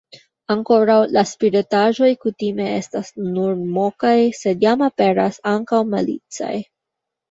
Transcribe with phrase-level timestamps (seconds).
[0.53, 6.55] Ankoraŭ la spritaĵoj kutime estas nur mokaj, sed jam aperas ankaŭ malicaj.